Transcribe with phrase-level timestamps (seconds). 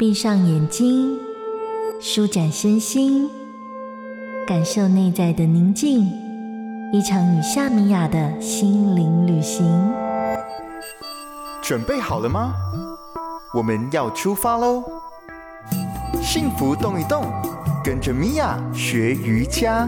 [0.00, 1.18] 闭上眼睛，
[2.00, 3.28] 舒展身心，
[4.46, 6.10] 感受内在的宁静。
[6.90, 9.92] 一场与夏米雅的心灵旅行。
[11.60, 12.54] 准备好了吗？
[13.52, 14.82] 我们要出发喽！
[16.22, 17.26] 幸福动一动，
[17.84, 19.86] 跟着米娅学瑜伽。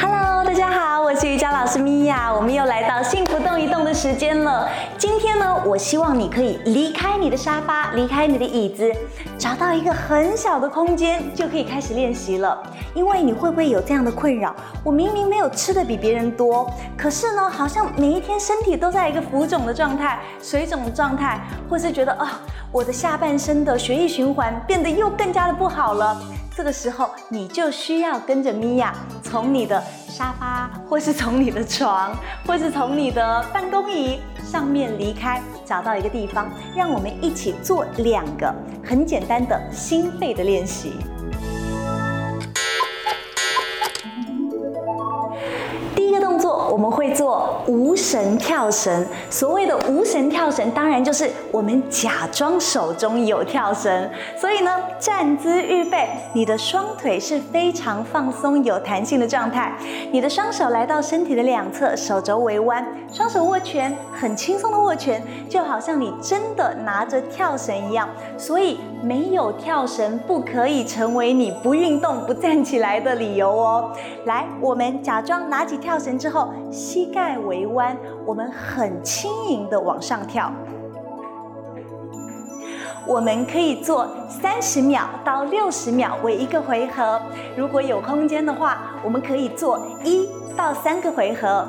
[0.00, 4.68] Hello，大家好，我是瑜伽老师米娅，我们又来到幸福动一动的时间了。
[4.96, 8.88] 今天呢，我希望你可以离开你的沙发，离开你的椅子，
[9.36, 12.62] 找到一个很小的空间，就可以开始练习了。
[12.94, 14.54] 因为你会不会有这样的困扰？
[14.84, 26.16] 我明明没有吃的比别人多，可是呢，好像每一天身体都在一个浮肿的状态、水肿的状态，或是觉得啊，我的下半身的血液循环变得又更加的不好了。
[26.56, 32.10] 这个时候，你就需要跟着米娅，从你的沙发，或是从你的床，
[32.44, 33.87] 或是从你的办公
[34.44, 40.92] 上面离开，找到一个地方，让我们一起做两个很简单的心肺的练习。
[46.78, 49.04] 我们会做无绳跳绳。
[49.28, 54.08] 所谓的无绳跳绳，当然就是我们假装手中有跳绳。
[54.36, 59.76] 所以呢，站姿预备，你的双腿是非常放松、有弹性的状态。
[60.12, 68.08] 你的双手来到身体的两侧，手肘微弯，双手握拳，很轻松的握拳，就好像你真的拿着跳绳一样。
[68.36, 73.92] 所以没有跳绳不可以成为你不运动、不站起来的理由哦。
[74.24, 76.48] 来，我们假装拿起跳绳之后。
[76.70, 77.96] 膝盖微弯，
[78.26, 80.52] 我们很轻盈的往上跳。
[83.06, 87.20] 我们可以做三十秒到六十秒为一个回合，
[87.56, 91.66] 如果有空间的话，我们可以做一到三个回合。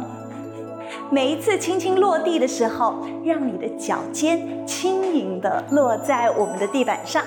[1.09, 7.23] 每一次轻轻落地的时候，让你的脚尖轻盈的落在我们的地板上。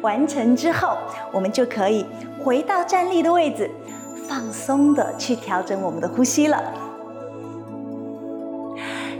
[0.00, 0.96] 完成之后，
[1.32, 2.04] 我们就可以
[2.42, 3.70] 回到站立的位置。
[4.28, 6.62] 放松的去调整我们的呼吸了。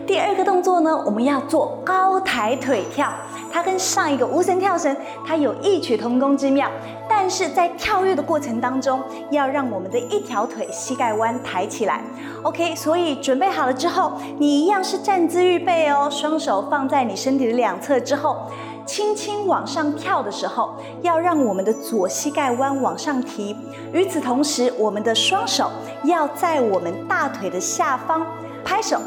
[0.08, 3.12] 第二个动作呢，我们要做高抬腿跳，
[3.52, 6.70] 它跟上一个无绳跳绳，它有异曲同工之妙。
[7.06, 12.00] 但是在跳跃的过程当中，要让我们的一条腿膝盖弯抬起来。
[12.42, 18.34] OK，所以准备好了之后，你一样是站姿预备哦，双手放在你身体的两侧之后。
[18.86, 20.70] 轻轻往上跳的时候，
[21.02, 23.54] 要让我们的左膝盖弯往上提。
[23.92, 25.70] 与此同时，我们的双手
[26.04, 28.26] 要在我们大腿的下方
[28.64, 28.98] 拍手。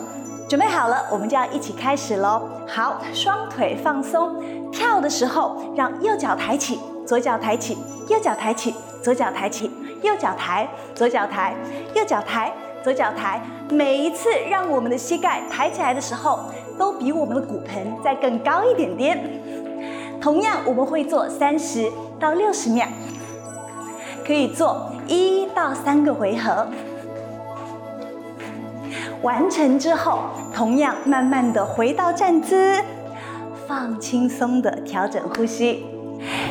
[0.51, 2.41] 准备好了，我们就要一起开始喽。
[2.67, 4.35] 好，双腿放松，
[4.69, 7.77] 跳的时候让右脚抬起，左脚抬起，
[8.09, 9.71] 右脚抬起，左脚抬起，
[10.03, 11.55] 右脚抬，左脚抬，
[11.95, 12.51] 右脚抬，
[12.83, 13.41] 左脚抬。
[13.69, 16.41] 每一次让我们的膝盖抬起来的时候，
[16.77, 19.17] 都比我们的骨盆再更高一点点。
[20.19, 21.89] 同样，我们会做三十
[22.19, 22.87] 到六十秒，
[24.27, 26.67] 可以做一到三个回合。
[29.21, 30.19] 完成之后，
[30.53, 32.83] 同样慢慢的回到站姿，
[33.67, 35.85] 放轻松的调整呼吸。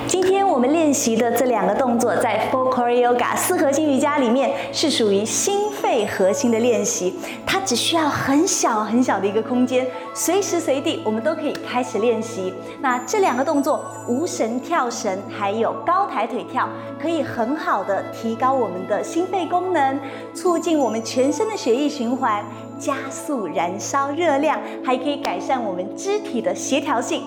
[0.06, 7.12] 今天我们练习的这两个动作，在 Four Core Yoga 四核心瑜伽里面是属于新肺核心的练习，
[7.44, 9.84] 它只需要很小很小的一个空间，
[10.14, 12.54] 随时随地我们都可以开始练习。
[12.80, 16.68] 那这两个动作，无绳跳绳还有高抬腿跳，
[17.02, 19.98] 可以很好的提高我们的心肺功能，
[20.32, 22.44] 促进我们全身的血液循环，
[22.78, 27.24] 加速燃烧热量，还可以改善我们肢体的协调性。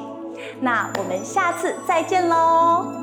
[0.61, 3.02] 那我们下次再见喽！